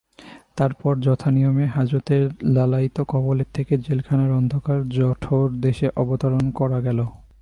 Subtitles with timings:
[0.55, 2.23] তার পরে যথানিয়মে হাজতের
[2.45, 6.99] লালায়িত কবলের থেকে জেলখানার অন্ধকার জঠরদেশে অবতরণ করা গেল।